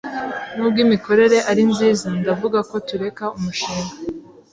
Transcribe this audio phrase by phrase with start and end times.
[0.55, 3.93] Nubwo imikorere ari nziza, ndavuga ko tureka umushinga.